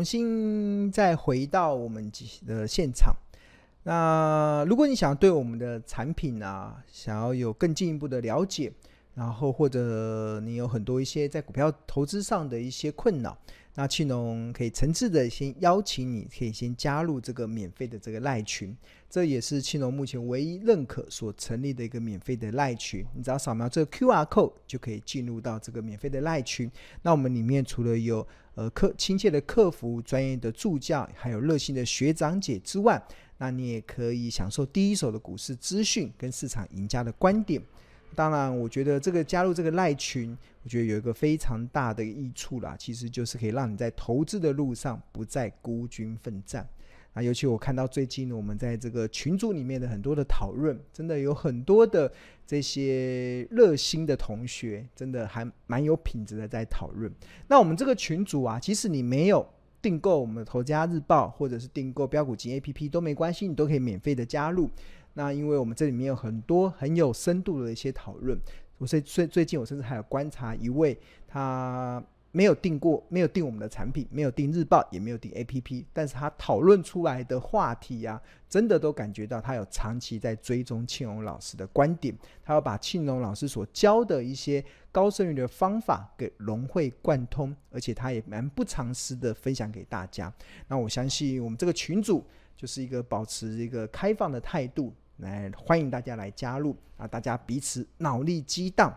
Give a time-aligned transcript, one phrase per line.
[0.00, 2.10] 重新再回到我们
[2.46, 3.14] 的现场。
[3.82, 8.72] 那如果你想对我们的产品啊，想要有更进一步的了解，
[9.14, 13.36] 然后或者你有很多一些在股票投资上的一些困扰，
[13.80, 18.76] 那庆农可以诚挚的先邀请你，可以先加入这个免费的这个赖群。
[19.08, 26.70] 这也是庆农目前唯一认可所成立的一个免费的赖群，你只要扫描这个 QR code 就可以进入到这个免费的赖群。
[27.00, 28.24] 那我们里面除了有
[28.54, 33.02] 呃客亲切的客服、专业的助教，还有热心的学长姐之外，
[33.38, 37.62] 那你也可以享受第一手的股市资讯跟市场赢家的观点。
[38.14, 46.68] 当然，我觉得这个加入这个赖群，我觉得有一个非常大的益处啦，其实就是可以让你在投资的路上不再孤军奋战。
[47.12, 52.12] 啊，尤其我看到最近我们在这个群组里面的很多的讨论，真的有很多的
[52.46, 57.10] 这些热心的同学，真的还蛮有品质的在讨论。
[57.48, 59.44] 那我们这个群组啊，即使你没有
[59.82, 64.70] 订购我们的投家日报，或者是订购标股金 APP 都没关系，你都可以免费的加入。
[65.14, 68.38] 那因为我们这里面有很多很有深度的一些讨论，
[68.78, 72.02] 我最最最近我甚至还有观察一位他。
[72.32, 90.32] 没有订过，没有订我们的产品，没有订日报，也没有订 APP，但是他讨论出来的话题啊，真的都感觉到他有长期在追踪庆荣老师的观点，他要把庆荣老师所教的一些高胜率的方法给融会贯通，而且他也蛮不藏私的分享给大家。
[90.68, 92.24] 那我相信我们这个群组
[92.56, 98.96] 就是一个保持一个开放的态度，来欢迎大家来加入啊，大家彼此脑力激荡。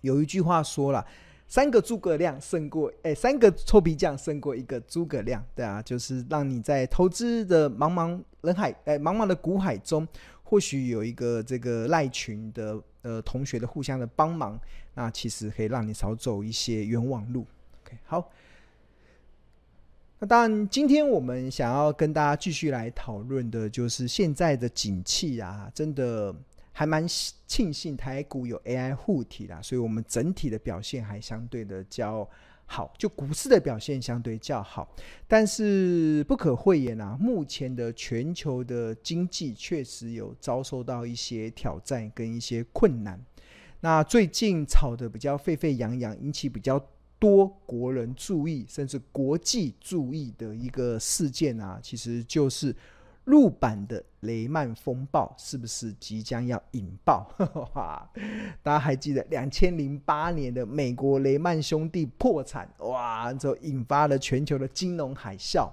[0.00, 1.06] 有一句话说了。
[1.46, 10.08] 三个诸葛亮胜过，哎，三个臭皮匠胜过一个诸葛亮，对啊，就是让你在投资的茫茫人海，哎，茫茫的股海中，
[10.42, 14.58] 或许有一个这个赖群的呃同学的互相的帮忙，
[14.94, 17.46] 那其实可以让你少走一些冤枉路。
[17.84, 18.30] OK，好，
[20.18, 26.34] 那当然，今天我们想要跟大家继续来讨论的，就是现在的景气啊，真的。
[26.76, 27.06] 还蛮
[27.46, 32.28] 庆幸台股有 AI 护体啦，所以我们整体的表现还相对的较
[32.66, 34.92] 好，就股市的表现相对较好。
[35.28, 43.24] 但是不可讳言啊，目前的全球的经济确实有遭受到一些挑战跟一些困难。
[43.80, 46.84] 那最近炒得比较沸沸扬扬，引起比较
[47.20, 52.74] 多国人注意，甚至国际注意的一个事件啊，其实就是。
[53.24, 57.26] 陆版的雷曼风暴是不是即将要引爆？
[58.62, 65.70] 大家还记得两千零八年的美国雷曼兄弟破产，哇，之后引发了全球的金融海啸。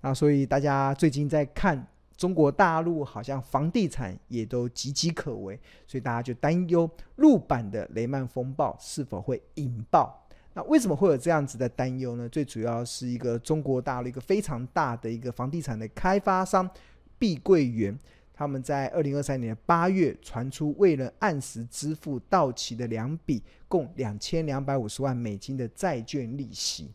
[0.00, 1.86] 那所以大家最近在看
[2.16, 10.27] 中国大陆，好像房地产也都岌岌可危，所以大家就担忧陆版的雷曼风暴是否会引爆。
[10.58, 12.28] 那为什么会有这样子的担忧呢？
[12.28, 16.68] 最主要是一个中国大陆一个非常大的一个房地产的开发商。
[17.16, 17.96] 碧桂园
[18.34, 26.90] 他们在二零二三年八月传出未能按时支付到期的两笔共两千两百五十万美金的债券利息，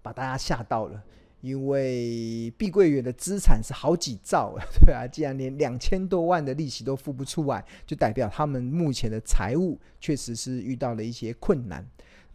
[0.00, 1.02] 把大家吓到了。
[1.40, 4.56] 因为碧桂园的资产是好几兆，
[4.86, 11.84] 对啊，既然连两千多万的利息都付不出来，就代表他们目前的财务确实是遇到了一些困难。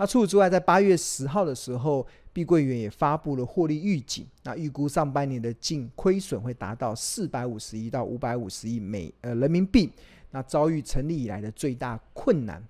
[0.01, 9.91] 那除此之外，在八月十号的时候，碧桂园也发布了获利预警，那预估上半年的净亏损会达到四百五十亿到五百五十亿美呃人民币，
[10.31, 12.63] 那遭遇成立以来的最大困难。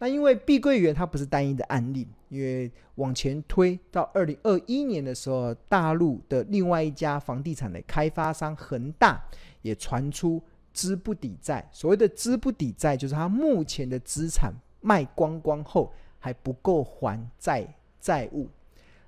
[0.00, 9.22] 那因为碧桂园它不是单一的案例，因为往前推到二零二一年的时候，大陆的另外一家房地产的开发商恒大
[9.60, 11.64] 也传出资不抵债。
[11.70, 15.92] 所谓的资不抵债，就是他目前的资产卖光光后。
[16.22, 17.66] 还不够还债
[18.00, 18.48] 债务，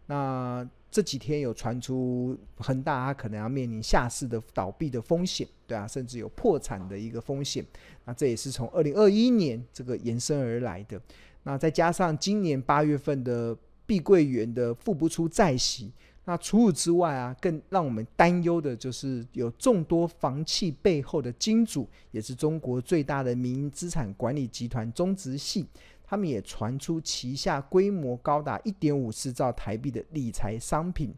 [0.06, 7.64] 那这几天有传出恒大他可能要面临下市的倒闭的风险，对啊，甚至有破产的一个风险。
[8.04, 11.00] 那这也是从二零二一年这个延伸而来的。
[11.44, 13.56] 那再加上今年八月份的
[13.86, 15.92] 碧桂园的付不出债息，
[16.24, 25.66] 那除此之外啊，更让我们担忧的就是有众多房企背后的金主，也是中国最大的民营资产管理集团中植系。
[26.04, 31.12] 他们也传出旗下规模高达一点五四兆台币的理财商品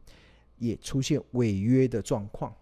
[0.58, 2.54] 也出现违约的状况，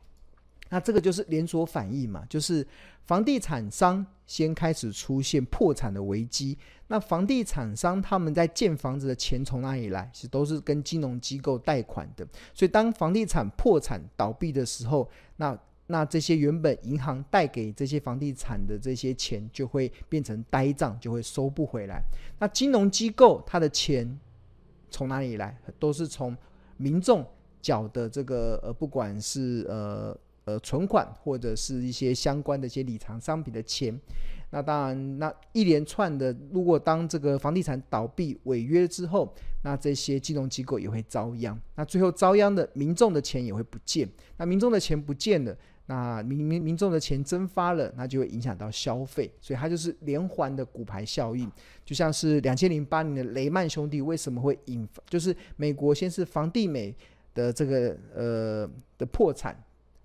[0.70, 2.66] 那这个就是连锁反应嘛，就是
[3.04, 10.10] 房地产商先开始出现破产的危机，那房地产商他们在建房子的钱从哪里来？
[10.12, 15.56] 其实都是跟金融机构贷款的，所以当房地产破产倒闭的时候，那
[15.86, 22.02] 那这些原本银行贷给这些房地产的这些钱就会变成呆账，就会收不回来。
[22.38, 24.18] 那金融机构它的钱
[24.90, 25.56] 从哪里来？
[25.78, 26.36] 都是从
[26.78, 27.24] 民众
[27.60, 33.98] 缴的这个呃，不管是呃呃存款或者是一些相关的一些理财商品的钱。
[34.50, 39.34] 那当然，那一连串的，如果当这个房地产倒闭违约之后，
[39.64, 41.60] 那这些金融机构也会遭殃。
[41.74, 44.08] 那最后遭殃的民众的钱也会不见。
[44.36, 49.30] 那民众的钱不见了，那民民民众的钱蒸发了，那就会影响到消费。
[49.40, 51.50] 所以它就是连环的骨牌效应，
[51.84, 56.94] 就像是两千零八年的雷曼兄弟为什么会引发，就是美国先是房地美
[57.34, 59.54] 的这个呃的破产，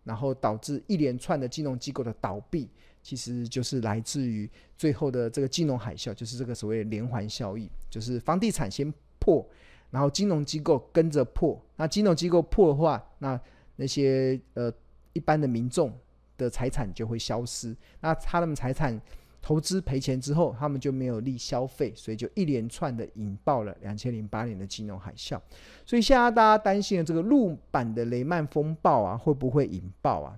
[0.04, 2.70] 然后导致一连串的金融机构的倒闭。
[3.02, 9.48] 其实就是来自于最后的这个金融海啸，就是这个所谓连环效应，就是房地产先破，
[9.90, 11.60] 然后金融机构跟着破。
[11.78, 13.40] 那金融机构破的话，那
[13.78, 14.70] 那些呃
[15.14, 15.94] 一般的民众
[16.38, 17.76] 的财产就会消失。
[18.02, 19.00] 那他们财产
[19.42, 25.40] 投资赔钱之后，他们就没有力消费，所以就一连串的引爆了两千零八年的金融海啸。
[25.86, 30.38] 所以现在大家担心的这个陆版的雷曼风暴啊，会不会引爆啊？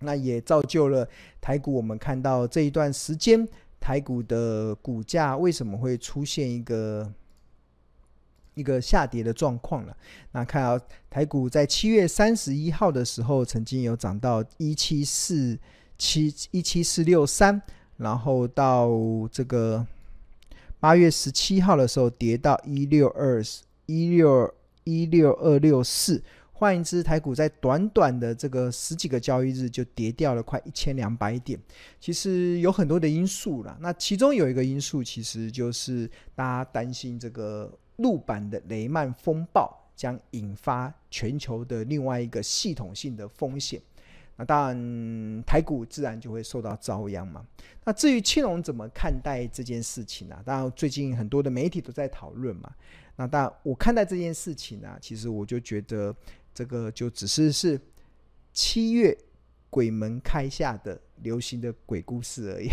[0.00, 1.08] 那也造就了
[1.40, 3.46] 台股，我们看到这一段时间
[3.80, 7.10] 台股的股价为什么会出现一个
[8.54, 9.96] 一个下跌的状况了？
[10.32, 15.58] 那看到台股在七月三十一号的时候，曾经有涨到一七四
[15.98, 17.60] 七一七四六三，
[17.96, 18.90] 然后到
[19.30, 19.86] 这个
[20.80, 23.42] 八月十七号的时候跌到一六二
[23.86, 24.54] 一六
[24.84, 26.22] 一六二六四。
[26.56, 31.58] 换言之，台股在短短的这个十几个交易日就跌掉了快一千两百点。
[32.00, 43.80] 其实有很多的因素啦，那其中有一个因素，其实就是大家担心这个陆版的雷曼风暴将引发全球的另外一个系统性的风险。
[44.36, 47.46] 那当然，台股自然就会受到遭殃嘛。
[47.84, 50.42] 那至于青龙怎么看待这件事情呢？
[50.44, 52.72] 当然，最近很多的媒体都在讨论嘛。
[53.16, 56.14] 那当然，我看待这件事情呢，其实我就觉得。
[56.56, 57.76] 这个就只是是
[58.52, 59.12] 七月
[59.74, 62.68] 鬼门开下的流行的鬼故事而已，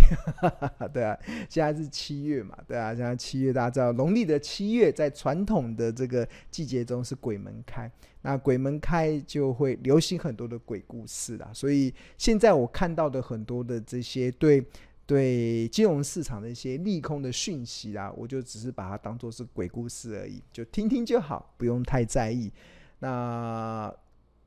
[0.94, 1.18] 对啊，
[1.50, 14.64] 现在是七月嘛，对啊，现在七月大家知道，农历的七月在传统的这个季节中是鬼门开，那鬼门开就会流行很多的鬼故事啦，所以现在我看到的很多的这些对
[15.08, 22.52] 对金融市场的一些利空的讯息啦，我就只是把它当做是鬼故事而已，就听听就好，不用太在意。
[23.00, 23.92] 那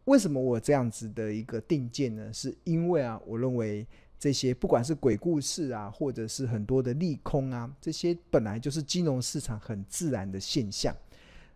[0.04, 2.32] 为什么我这样子的一个定见呢？
[2.32, 3.86] 是因为啊，我认为
[4.18, 10.94] 这些不管是鬼故事啊，或者是很多的利空啊，这些本来就是金融市场很自然的现象。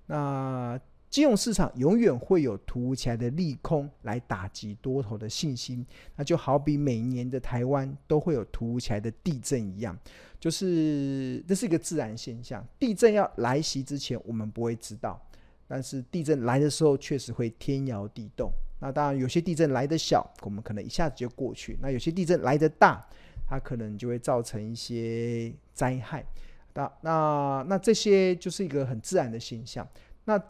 [0.07, 0.81] 那
[1.11, 5.85] 金融市场永远会有突如其来的利空来打击多头的信心，
[6.17, 9.99] 那就好比每年的台湾都会有突如其来的地震一样，
[10.39, 12.67] 就是这是一个自然现象。
[12.79, 15.19] 地震要来袭之前，我们不会知道。
[15.69, 18.51] 但是地震来的时候，确实会天摇地动。
[18.81, 23.07] 那当然，有些地震来的小，我们可能一下子就过去；那有些地震来的大，
[23.47, 26.25] 它可能就会造成一些灾害。
[26.75, 29.87] 那那那这些就是一个很自然的现象。
[30.25, 30.41] 那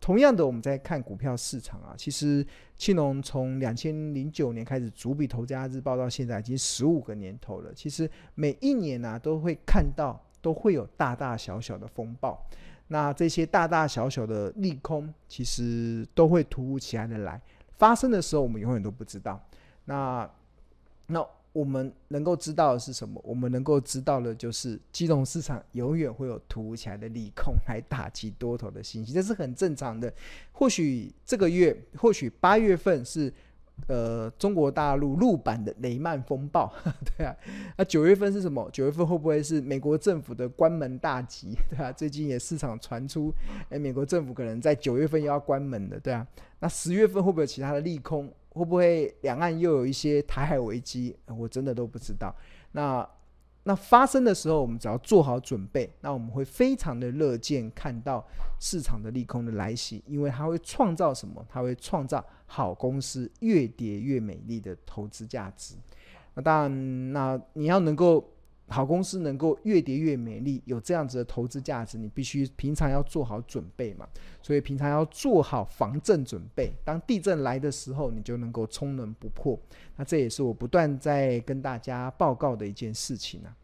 [0.00, 7.72] 同样的，我们在看股票市场啊，其实庆隆从两千零九年开始逐笔投《家日报》到现在已经十五个年头了。
[7.74, 12.42] 其实每一年呢、啊，都会看到都会有大大小小的风暴。
[12.88, 17.40] 那这些大大小小的利空，其实都会突如其来的来
[17.76, 19.40] 发生的时候，我们永远都不知道。
[19.84, 20.30] 那
[21.06, 23.20] 那我们能够知道的是什么？
[23.24, 30.12] 我们能够知道的就是金融市场永远会有突如其来的利空来打击多头的信心，这是很正常的。
[30.52, 33.32] 或许这个月，或许八月份是。
[33.86, 36.72] 呃，中国大陆陆版的雷曼风暴，
[37.16, 37.36] 对啊，
[37.76, 38.68] 那九月份是什么？
[38.72, 41.56] 九月份会不会是美国政府的关门大吉？
[41.68, 43.32] 对啊，最近也市场传出，
[43.68, 46.26] 哎，美国政府可能在九月份又要关门的，对啊，
[46.60, 48.32] 那十月份会不会有其他的利空？
[48.50, 51.16] 会不会两岸又有一些台海危机？
[51.26, 52.34] 我真的都不知道。
[52.72, 53.06] 那。
[53.64, 58.24] 那发生的时候，我们只要做好准备，那我们会非常的乐见看到
[58.60, 61.44] 市场的利空的来袭，因为它会创造什么？
[61.48, 65.74] 它会创造好公司越跌越美丽的投资价值。
[66.34, 68.30] 那当然，那你要能够。
[68.68, 74.08] 好公司能够越跌越美丽，有这样子的投资价值，你必须平常要做好准备嘛。
[74.42, 79.58] 所以平常要做好防震准备，当地震来的时候，你就能够从容不迫。
[79.96, 83.54] 那这也是我不断在跟大家报告的一件事情啊。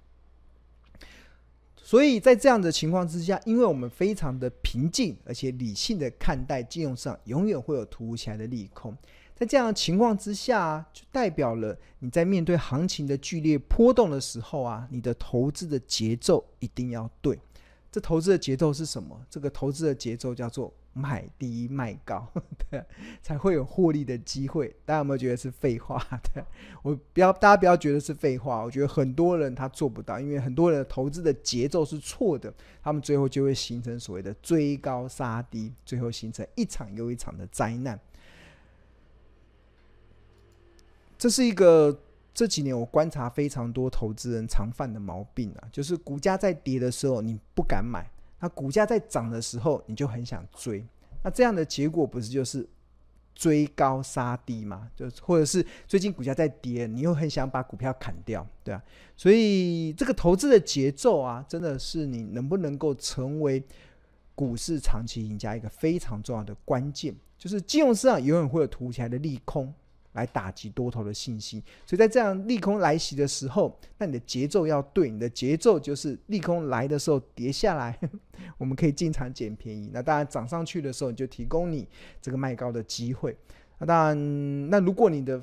[1.77, 8.97] 所以在这样的情况之下，因为我们非常的平静而且理性的看待金融上永远会有突如其来的利空。
[9.41, 17.41] 在这样的情况之下，就代表了你在面对行情的剧烈波动的时候啊，你的投资的节奏一定要对。
[17.91, 19.19] 这投资的节奏是什么？
[19.31, 22.31] 这个投资的节奏叫做买低卖高，
[22.71, 22.85] 对，
[23.23, 24.69] 才会有获利的机会。
[24.85, 25.99] 大家有没有觉得是废话？
[26.35, 26.45] 对，
[26.83, 28.63] 我不要，大家不要觉得是废话。
[28.63, 37.99] 我觉得很多人他做不到，因为很多人投资的节奏是错的，他们最后就会形成所谓的追高杀低，最后形成一场又一场的灾难。
[41.21, 41.95] 这是一个
[42.33, 48.11] 这几年我观察非常多投资人常犯的毛病啊，就是股价在跌的时候你不敢买。
[48.41, 50.83] 那股价在涨的时候，你就很想追，
[51.23, 52.67] 那这样的结果不是就是
[53.35, 54.89] 追高杀低吗？
[54.97, 58.83] 就或者是最近股价在跌，你又很想把股票砍掉，对啊。
[59.15, 63.63] 所以这个投资的节奏啊，真的是你能不能够成为
[64.35, 69.71] 股市长期赢家一个非常重要的关键，就是金融市场永远会有突如其来的利空。
[70.13, 77.97] 来打击多头的信心，所以在这样利空来袭的时候，那你的节奏要对，你的节奏就是利空来的时候跌下来，
[78.59, 79.91] 我们可以进场捡便宜。
[79.93, 81.87] 那当然涨上去的时候，你就提供你
[82.21, 83.37] 这个卖高的机会。
[83.79, 85.41] 那当然，那如果你的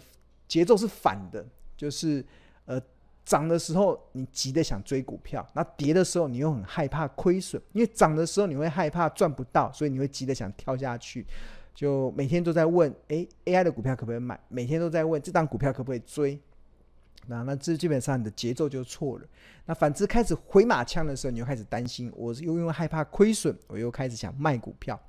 [0.47, 1.45] 节奏是反的，
[1.77, 2.23] 就是
[2.65, 2.81] 呃
[3.23, 11.25] 涨的时候你急着想追股票，那跌的时候你又很害怕亏损，因为涨的时候你会害怕赚不到，所以你会急着想跳下去。
[11.77, 14.39] 就每天都在问，哎，AI 的股票可不可以买？
[14.47, 16.39] 每天都在问这档股票可不可以追？
[17.27, 19.25] 那那这基本上你的节奏就错了。
[19.67, 24.99] 那反之开始回马枪的时候，你又开始担心，我是又因为害怕亏损，我又开始想卖股票。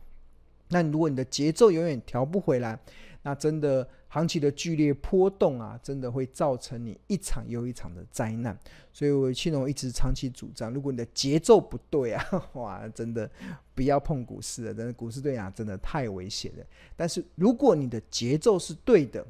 [0.68, 2.78] 那如果你的节奏永远调不回来，
[3.22, 8.58] 那真的行情的剧烈波动啊，真的会造成你一场又一场的灾难。
[8.92, 13.30] 所以，我庆隆一直长期主张，如果你的节奏不对啊， 哇，真的
[13.75, 14.75] 不要碰股市了。
[14.75, 16.64] 真的，股市对啊，真的太危险了。
[16.96, 19.26] 但是，如果你的节奏是对的，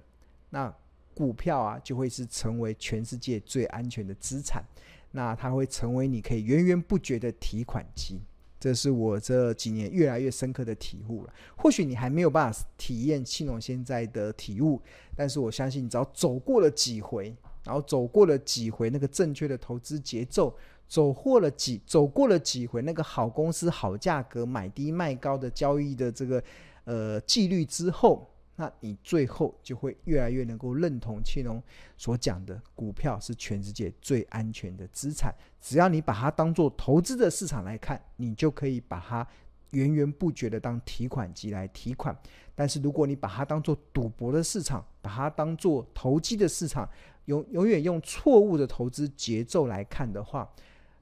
[0.50, 0.73] 那
[1.14, 4.62] 股票啊，就会是成为全世界最安全的资产。
[5.11, 8.21] 那它会成为你可以源源不绝的提款机。
[8.61, 11.33] 这是我这几年越来越深刻的体悟了。
[11.57, 14.81] 或许你还没有办法体验庆隆现在的体悟，
[15.15, 17.35] 但是我相信你只要走过了几回，
[17.65, 20.55] 然后走过了几回那个正确的投资节奏，
[20.88, 26.43] 走过了几走过了几回那个好公司好价格买低卖高的交易的这个
[26.85, 28.29] 呃纪律之后。
[28.61, 31.62] 那你最后就会越来越能够认同庆龙
[31.97, 35.33] 所讲的，股票是全世界最安全的资产。
[35.61, 39.25] 只要你把它当做投资的市场来看，你就可以把它
[39.71, 42.17] 源源不绝的当提款机来提款。
[42.57, 46.88] 但是如果你把它当做赌博的市场，把它当做投机的市场，
[47.27, 50.50] 永永远用错误的投资节奏来看的话，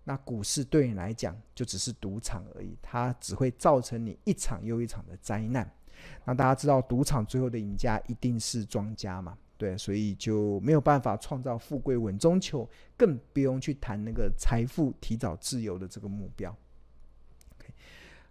[0.04, 5.72] 那股市对你来讲就只是赌场而已，它只会造成你一场又一场的灾难。
[6.24, 9.36] 那大家知道，赌场最后的赢家一定是庄家嘛？
[9.56, 16.54] 对，所以就没有办法创造富贵稳中求，更不用去谈那个财富提早自由的这个目标。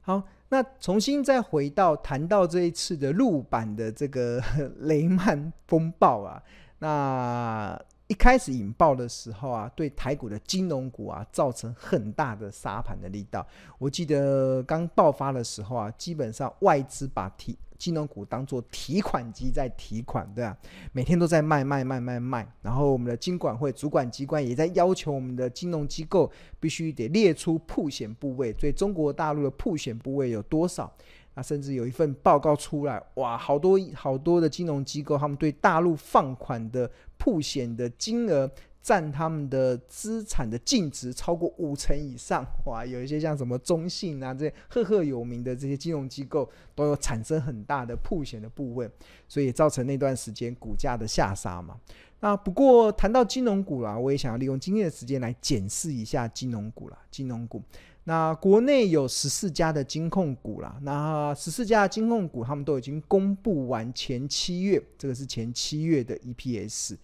[0.02, 4.42] 好，那重新再回到谈到这一次的陆版的这个
[4.82, 6.44] 雷曼风暴啊，
[6.80, 7.82] 那。
[8.08, 13.46] 一开始引爆的时候啊，对台股的金融股啊造成很大的杀盘的力道。
[13.80, 20.56] 我记得刚爆发的时候啊，基本上外资把提金融股当做提款机在提款，对啊，
[20.92, 22.48] 每天都在卖卖卖卖卖。
[22.62, 30.92] 然后我们的金管会主管机关也在要求我们的金融机构必须得列出曝险部位，所以中国大陆的曝险部位有多少？
[31.36, 38.50] 啊，甚至有一份报告出来，哇，好多好多的金融机构，他们对大陆放款的铺险的金额
[38.82, 48.90] 占他们的资产的净值超过五成以上，哇，有一些像什么中信啊这些赫赫有名的这些金融机构都有产生很大的铺险的部位，
[49.28, 51.76] 所以造成那段时间股价的下杀嘛。
[52.22, 57.62] 那不过谈到金融股啦，我也想要利用今天的时间来检视一下金融股啦，金融股。
[58.08, 66.98] 那国内有十四家的金控股啦，那十四家的金控股，他们都已经公布完前七月，这个是前七月的 EPS。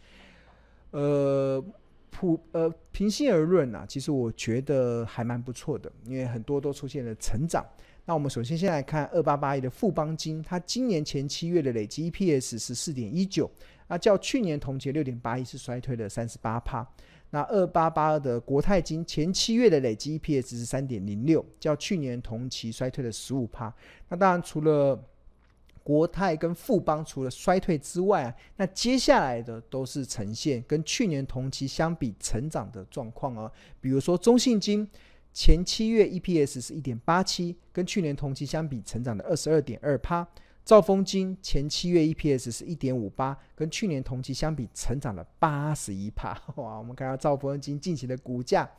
[0.92, 1.64] 呃，
[2.12, 7.66] 普呃，平心而论啊，其实我觉得还蛮不错的，因为很多都出现了成长。
[8.06, 13.50] 那我们首先先来看二八八一的富邦金，它今年前七月的累计 EPS 是四点一九，
[13.92, 16.88] 那较去年同期六点八一是衰退了三十八趴。
[17.32, 23.74] 那二八八二的国泰金前七月的累计 EPS 是三点零六，较去年同期衰退了十五趴。
[24.08, 24.98] 那当然，除了
[25.84, 33.52] 国泰跟富邦除了衰退之外啊，那接下来的都是呈现跟去年同期相比成长的状况哦。
[33.82, 34.88] 比如说中信金
[35.34, 40.26] 前七月 EPS 是一点八七，跟去年同期相比成长的二十二点二趴。
[40.64, 46.40] 兆丰金前七月 EPS 是一点五八，跟去年同期相比成长了八十一趴。
[46.56, 48.70] 哇，我们看到兆丰金近期的股价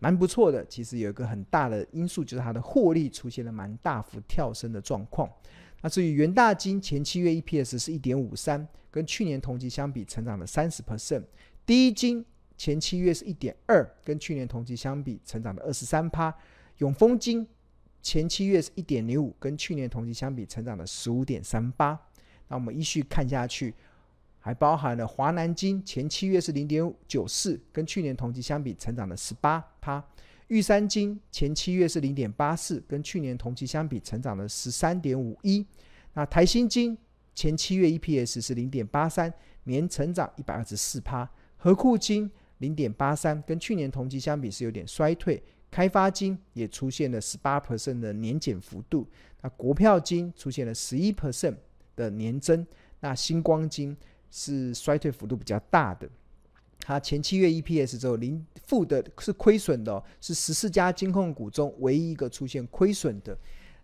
[0.00, 0.64] 蛮不错的。
[0.66, 5.30] 其实有一个很大的因素，就是它的获利出现了蛮大幅跳升的状况。
[5.80, 11.22] 那至于元大金前七月 EPS 是一点五三，跟去年同期相比成长了三十 percent。
[11.64, 12.24] 第一金
[12.56, 16.34] 前七月是一点二，跟去年同期相比成长了二十三趴。
[16.78, 17.46] 永丰金
[18.02, 21.98] 前七月是一点零五，跟去年同期相比成长了十五点三八。
[22.48, 23.72] 那我们依序看下去，
[24.40, 30.04] 还包含了华南金前七月是零点九四，跟去年同期相比成长了十八趴。
[30.48, 35.64] 玉山金前七月是零点八四，跟去年同期相比成长了十三点五一。
[36.12, 36.98] 那台新金
[37.34, 39.32] 前七月 EPS 是零点八三，
[39.64, 41.26] 年成长一百二十四趴。
[41.56, 45.42] 合库金零点八三，跟去年同期相比是有点衰退。
[45.72, 49.08] 开发金也出现了十八 percent 的年减幅度。
[49.40, 51.56] 那国票金出现了十一 percent
[51.96, 52.64] 的年增。
[53.00, 53.96] 那星光金
[54.30, 56.06] 是衰退幅度比较大的。
[56.78, 63.36] 它前七月 EPS 只有零负的，是亏损的，是十四家金控股中唯一一个出现亏损的。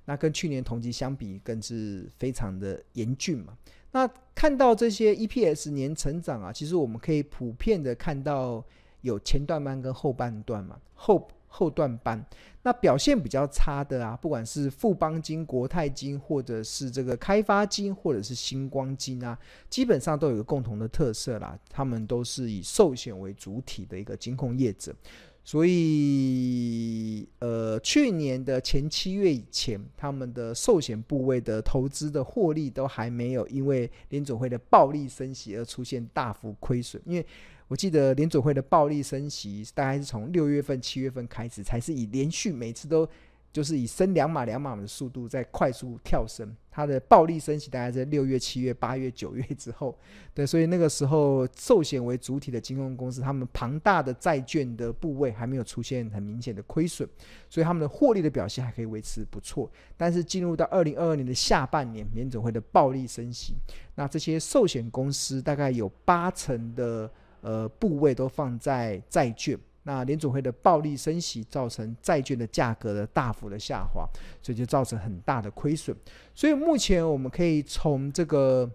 [0.05, 3.57] 那跟去年同期相比，更是非常的严峻嘛。
[3.93, 8.63] 那看到这些 EPS 年成长啊，其实我们可以普遍的看到
[9.01, 11.27] 有前段班跟后半段嘛，后。
[11.49, 12.25] 后段班，
[12.63, 19.37] 那表现比较差的啊，不管是富邦金、国泰金，或者是这个开发金，或者是星光金啊，
[19.69, 24.95] 基本上都有个共同的特色啦，他们都是以寿险为主体的一个金控业者，
[25.43, 37.27] 所以呃，去年的前七月以前，他们的寿险部位的投资的获利都还没有因为联准会的暴力升息而出现大幅亏损，因为。
[37.69, 43.07] 我记得联准会的暴力升息，大概是从六月份、七月份开始，才是以连续每次都
[43.53, 46.51] 就是以升两码两码的速度在快速跳升。
[46.71, 49.95] 它的暴力升息大概在六月、七月、八月、九月之后，
[50.33, 57.07] 对，所以那个时候寿险为主体的金融公司，他们庞大的债券的部位还没有出现很明显的亏损，
[57.51, 59.71] 所以他们的获利的表现还可以维持不错。
[59.97, 63.55] 但是进入到二零二二年的下半年，联准会的暴力升息，
[63.97, 67.11] 那这些寿险公司大概有八成的。
[67.41, 74.07] 呃，部位都放在债券，那联准会的暴力升息造成债券的价格的大幅的下滑，
[74.43, 75.97] 所以就造成很大的亏损。
[76.35, 78.71] 所以目前我们可以从这个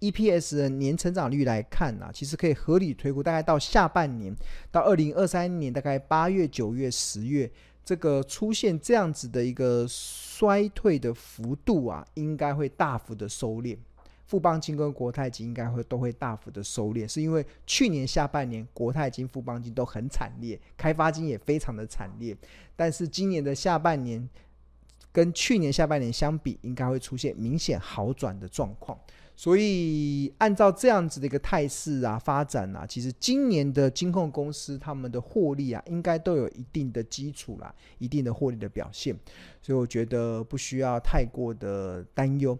[0.00, 4.34] EPS 的年成长率来看啊，其实可以合理推估，大概到下半年，
[4.70, 7.50] 到二零二三年大概八月、九月、十月，
[7.84, 13.76] 这个出现这样子的一个衰退的幅度啊，应该会大幅的收敛。
[14.30, 22.36] 富邦金跟国泰金应该会都会大幅的收敛，是因为去年下半年国泰金、富邦金都很惨烈，开发金也非常的惨烈，
[22.76, 24.28] 但是今年的下半年
[25.10, 28.96] 跟去年下半年相比，应该会出现明显好转的状况。
[29.34, 39.18] 所以按照这样子的一个态势啊发展啊，其实今年的金控公司他们的获利啊，应该都有一定的基础啦，一定的获利的表现，
[39.60, 42.56] 所以我觉得不需要太过的担忧。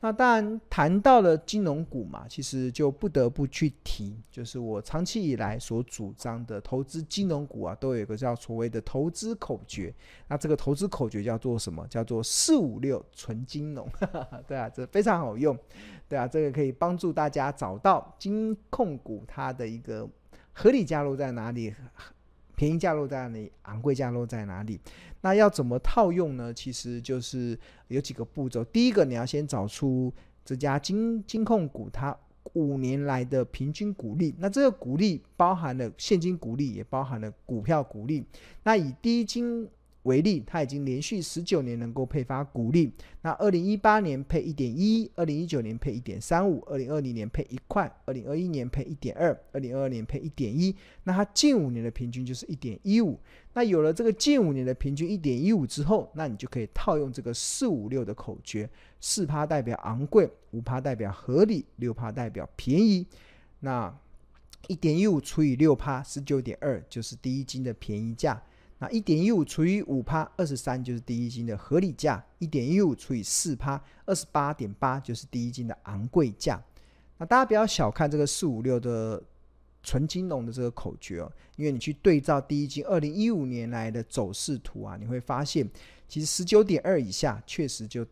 [0.00, 9.92] 那当然谈到了金融股嘛，其实就不得不去提，就是我长期以来所主张的投资金融股啊，都有一个叫所谓的投资口诀。
[10.28, 11.86] 那这个投资口诀叫做什么？
[11.88, 13.88] 叫做四五六纯金融。
[14.46, 15.58] 对啊，这非常好用。
[16.06, 20.08] 对啊，这个可以帮助大家找到金控股它的一个
[20.52, 21.74] 合理价落在哪里。
[22.56, 24.80] 便宜价落在哪里，昂贵价落在哪里？
[25.20, 26.52] 那要怎么套用呢？
[26.52, 28.64] 其实就是有几个步骤。
[28.64, 30.12] 第一个，你要先找出
[30.44, 32.16] 这家金金控股它
[32.54, 34.34] 五年来的平均股利。
[34.38, 38.24] 那这个股利包含了现金股利，也包含了股票股利。
[38.62, 39.68] 那以低金
[40.06, 42.90] 为例，它已经连续十九年能够配发股利。
[43.22, 50.74] 那二零一八年配一点一，二零一九年配一点三五，二零二零年配一块，二零二一年配一点二，二零二二年配一点一。
[51.02, 53.18] 那它近五年的平均就是一点一五。
[53.52, 58.68] 那有了这个近五年的平均一点一五之后，那你就可以套用这个四五六的口诀：
[59.00, 63.04] 四趴代表昂贵，五趴代表合理，六趴代表便宜。
[63.60, 63.92] 那
[64.68, 68.40] 一点一五除以六趴，十九点二就是第一金的便宜价。
[68.78, 76.62] 那一点一五除以五趴，二十三就是第一金的合理价；一点一五除以四趴，二十八点八就是第一金的昂贵价。
[77.18, 79.22] 那大家不要小看这个四五六的
[79.82, 85.68] 纯金融的这个口诀哦，因为你去对照第一金二零一五年来的走势图啊，你会发现
[86.08, 88.06] 其实十九点二以下确实就。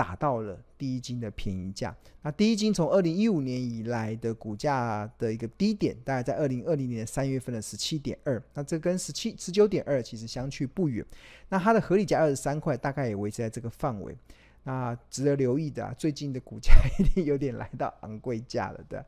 [0.00, 1.94] 达到了第一金的便宜价。
[2.22, 8.42] 那第一金从二零一五年以来的股价的一个低点，大概在二零二零年三月份的十七点二。
[8.54, 11.04] 那这跟十七十九点二其实相去不远。
[11.50, 14.16] 那它的合理价二十三块，大概也维持在这个范围。
[14.62, 19.04] 那值得留意的，最近的股价一定有点来到昂贵价了的。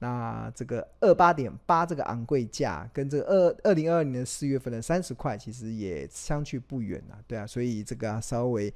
[0.00, 7.18] 那这个二八点八这个昂贵价，跟这个二二零二二年的四月份的三十块，其实也相去不远啊。
[7.28, 8.72] 对啊，所以这个，稍微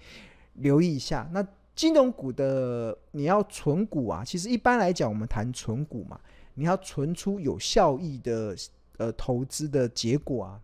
[0.59, 1.29] 留意一下。
[1.33, 6.19] 那金融股的你要存股啊，其实一般来讲，我们谈存股嘛，
[6.55, 8.57] 你要存出有效益的
[8.97, 10.61] 呃投资的结果啊。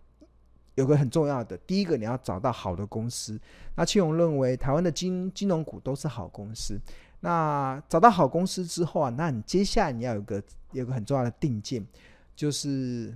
[0.74, 3.38] 有个很重要的，第一个你要找到好的公司。
[3.76, 6.80] 那庆荣认为台湾的金金融股都是好公司。
[7.20, 11.86] 那找到好公司之后啊，那你接下来你要有个有个很重要的定见，
[12.34, 13.14] 就是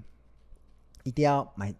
[1.03, 1.75] 一定要买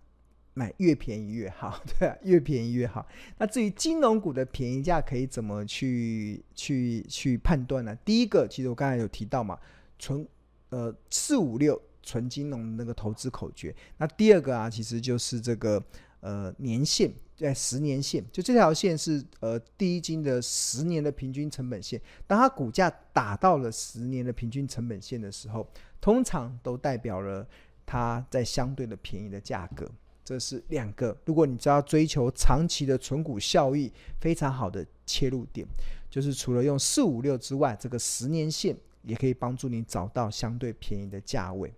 [0.57, 3.07] 买越便宜越好， 对啊，越便宜越好。
[3.38, 7.95] 那至于金融股的便宜价可以怎么去去去判断呢？
[8.05, 9.57] 第一个，其实我刚才有提到嘛，
[9.99, 10.27] 纯
[10.71, 11.81] 呃四五六。
[12.09, 13.75] 纯金融的那个投资口诀。
[13.97, 15.83] 那第二个啊，其实就是这个
[16.21, 22.01] 呃年限，在十年线，就这条线是呃第一金的十年的平均成本线。
[22.25, 25.69] 当它股价打到了十年的平均成本线的时候，
[26.01, 27.45] 通常都代表了
[27.85, 29.90] 它在相对的便宜的价格。
[30.27, 35.65] 这是两个，如果你知道追求长期的存股效益，非常好的切入点，
[36.11, 41.73] 就是除了用四五六之外，这个十年线也可以帮助你找到相对便宜的价位。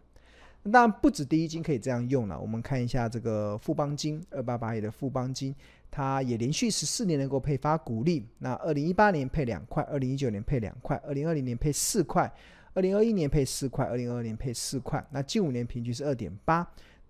[0.72, 5.54] 当然不止第一金可以这样用了，我们看一下这个富邦金二八八一的富邦金，
[5.90, 8.26] 它也连续十四年能够配发股利。
[8.38, 12.32] 那二零一八年配两块，二零一九年配两块，二零二零年配四块，
[12.72, 15.06] 二零二一年配四块，二零二二年配四块。
[15.10, 16.66] 那近五年平均是二点八。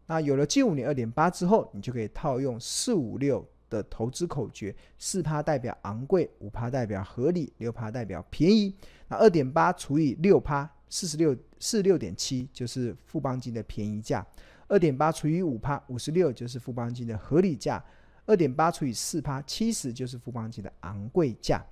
[0.09, 8.75] 那有了近五年二点八之后，你就可以套用四五六的投资口诀：四趴代表昂贵，五趴代表合理，六趴代表便宜。
[9.07, 10.69] 那二点八除以六趴。
[10.91, 14.27] 四十六四十六点七就是富邦金的便宜价，
[14.69, 17.85] 二点八除以五趴五十六就是富邦金的合理价，
[18.25, 21.63] 二点八除以四趴七十就是富邦金的昂贵价。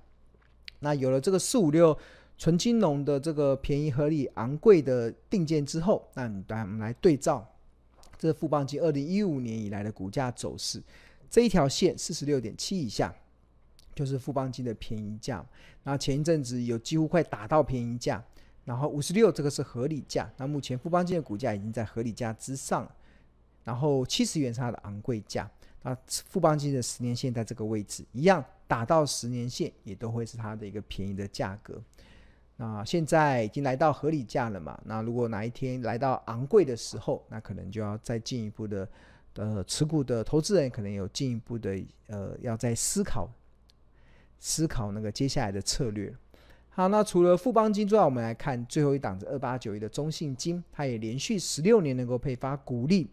[0.81, 1.97] 那有了这个四五六
[2.37, 7.43] 纯金融的这个便宜合理昂贵的定见之后，那你来我们来对照
[8.17, 10.81] 这是富邦金二零一五年以来的股价走势，
[11.29, 13.13] 这一条线四十六点七以下
[13.93, 15.45] 就是富邦金的便宜价。
[15.83, 18.23] 那前一阵子有几乎快打到便宜价。
[18.65, 22.85] 然后五十六这个是合理价，那目前富邦金的股价已经在合理价之上，
[23.63, 25.49] 然后七十元是它的昂贵价，
[25.83, 31.81] 那富邦金的十年线在这个位置一样，打到十年线也都会是它的一个便宜的价格。
[32.59, 34.79] 那现在已经来到合理价了嘛？
[34.83, 38.89] 那如果哪一天来到昂贵的时候，那可能就要再进一步的，
[39.35, 43.29] 呃，持股的投资人可能有进一步的，呃，要再思考
[44.39, 46.11] 思考那个接下来的策略。
[46.69, 53.07] 好，那除了富邦金之外，我们来看最后一档子二八九一的中信金，它也连续十六年能够配发股利。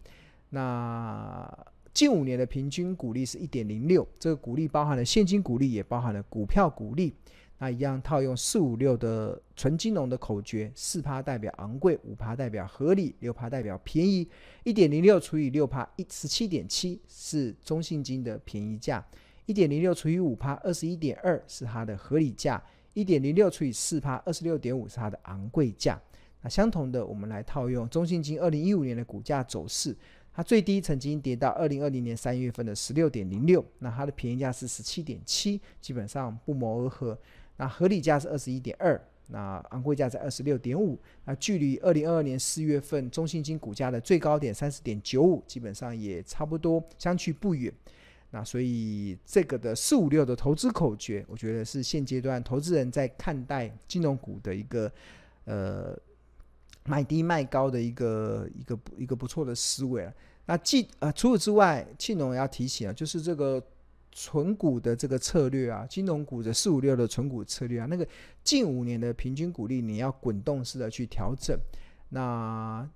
[0.48, 1.46] 那
[1.92, 7.14] 近五年的平均股利是一点零六，这个股利包含了现金股利，也包含了股票股利。
[7.58, 14.28] 那一样套用四五六的纯金融的口诀，四趴代表昂贵，五趴代表合理，六趴代表便宜。
[14.64, 19.04] 一点零六除以六趴，一十七点七是中信金的便宜价。
[19.46, 22.62] 一点零六除以五趴，二十一点二是它的合理价。
[22.92, 26.00] 一点零六除以四趴，二十六点五是它的昂贵价。
[26.42, 29.96] 那相同的，我们来套用中信金二零一五年的股价走势，
[30.32, 37.18] 它最低曾经跌到二零二零年三月份的十六点零六，那它的便宜价是十七点七，基本上不谋而合。
[37.56, 47.72] 那合理价是二十一点二，那昂贵价在二十六点五，那距离二零二二年四月份中信金股价的最高点三十点九五，基本上也差不多，相去不远。
[48.30, 54.90] 那所以这个的四五六的投资口诀，我觉得是现阶段投资人在看待金融股的一个
[55.44, 55.96] 呃
[56.84, 60.12] 买低卖高的一个一个一个不错的思维。
[60.46, 63.62] 那既呃除此之外，庆农要提醒啊，就是这个
[64.16, 68.06] 存股的这个策略啊，金融股的四五六的存股策略啊，那个
[68.44, 71.58] 近五年的平均股利你要滚动式的去调整。
[72.08, 72.88] 那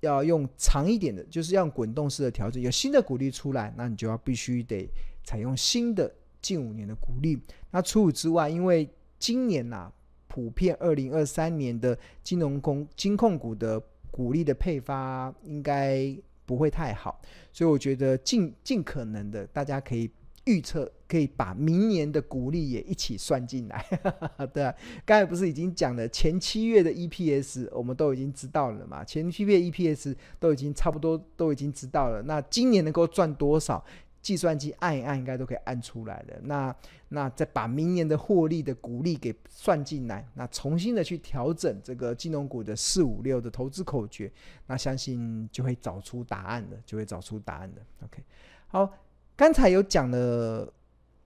[0.00, 2.62] 要用长一点的，就是要滚动式的调整。
[2.62, 4.86] 有新的股利出来，那你就要必须得
[5.24, 7.40] 采用新的近五年的股利。
[7.70, 8.86] 那除此之外，因为
[9.18, 9.90] 今年呐、
[10.28, 16.14] 普遍二零二三年的金融控金控股的股利的配发应该
[16.52, 17.18] 不会太好，
[17.50, 20.10] 所以我觉得尽尽可能的，大家可以。
[20.46, 23.86] 预测可以把明年的股利也一起算进来，
[24.52, 24.74] 对啊，
[25.06, 29.04] 刚才不是已经讲了前七月的 EPS，我们都已经知道了嘛？
[29.04, 33.84] 前七月 EPS 都已经差不多都已经知道了，那今年能够赚多少？
[34.22, 36.40] 计算机按一按应该都可以按出来的。
[36.44, 36.74] 那
[37.08, 44.32] 那再把明年的获利的股利给算进来，那重新的去调整这个金融股的四五六的投资口诀，
[44.66, 47.82] 那相信就会找出答案的，就会找出答案的。
[48.04, 48.22] OK，
[48.68, 48.90] 好。
[49.34, 50.70] 刚才有讲了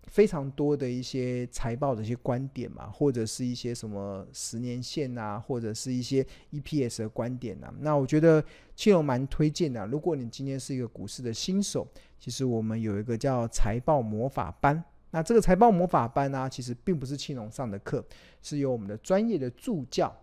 [0.06, 7.72] 非常多的一些财报的一些观点嘛，或者是一些什么十年线啊，或者是一些 EPS 的观点啊。
[7.80, 8.42] 那我觉得
[8.74, 9.86] 庆隆蛮推荐的。
[9.86, 11.86] 如果你今天是一个股市的新手，
[12.18, 14.82] 其实我们有一个叫财报魔法班。
[15.10, 18.04] 那这个财报魔法班呢、其实并不是庆隆上的课，
[18.42, 20.14] 是由我们的专业的助教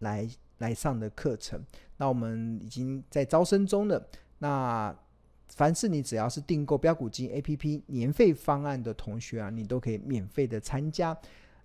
[0.00, 0.28] 来
[0.58, 1.60] 来上的课程。
[1.96, 4.06] 那我们已经在招生中了。
[4.38, 4.94] 那
[5.48, 11.16] 凡是你只要是订购标股金 APP 年费方案的同学啊，你都可以免费的参加。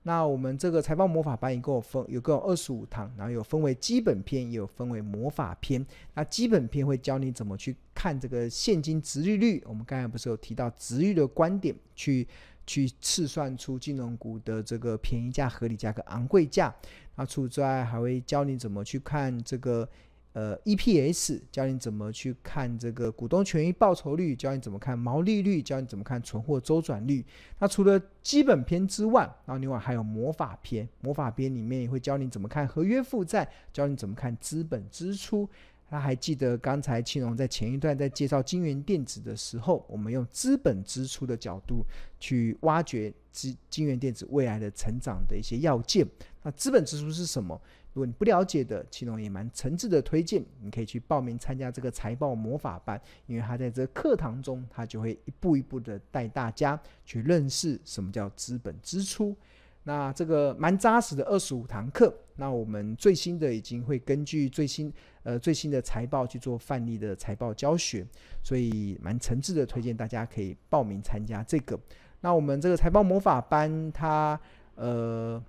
[0.04, 5.86] 那我们这个财报魔法班一共有分有共二十五堂，然后有分为基本篇，也有分为魔法篇。
[6.16, 12.28] 那基本篇会教你怎么去看这个现金殖利率，我们刚才不是有提到殖利率的观点，去
[12.66, 16.74] 去试算出金融股的这个便宜价、合理价跟昂贵价。
[17.16, 19.88] 那除此之外，还会教你怎么去看这个。
[20.34, 27.26] 呃，EPS 教你怎么去看这个股东权益报酬率，教你怎么看毛利率，教你怎么看存货周转率。
[27.60, 35.50] 那除了基本篇之外，然后另外还有魔法篇，魔法篇里面也会教你怎么看合约负债，教你怎么看资本支出。
[35.90, 41.86] 他还记得刚才庆隆在前一段在介绍京元电子的时候，我们用资本支出的角度
[42.18, 46.08] 去挖掘京京元电子未来的成长的一些要件。
[46.44, 47.62] 那资本支出是什么？
[47.94, 59.36] 如果你不了解的，庆隆也蛮诚挚的推荐，你可以去报名参加这个财报魔法班，因为他在这课堂中，他就会一步一步的带大家去认识什么叫资本支出。
[59.84, 68.08] 那这个蛮扎实的二十五堂课，那我们最新的已经会根据最新呃最新的财报去做范例的财报教学，
[68.42, 71.78] 所以蛮诚挚的推荐大家可以报名参加这个。
[72.22, 74.40] 那我们这个财报魔法班，它
[74.76, 75.44] 呃。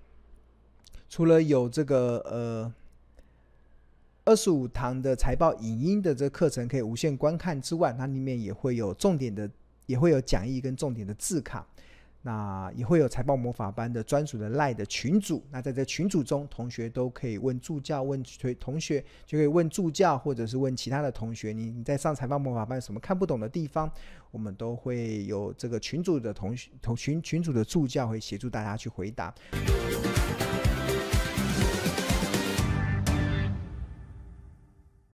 [1.12, 2.72] 除了有这个呃
[4.24, 9.46] 二十五堂的财报影音的这个课程可以无限观看之外，它里面也会有重点的，
[9.84, 11.66] 也会有讲义跟重点的字卡，
[12.22, 15.44] 那也会有财报魔法班的专属的赖的群组。
[15.50, 23.90] 那在这群组中，同学都可以问助教，问同同学就可以问助教，或者是问其他的同学，你你在上财报魔法班有什么看不懂的地方，
[24.30, 29.34] 我们都会有这个群组的同学同群群组的助教会协助大家去回答。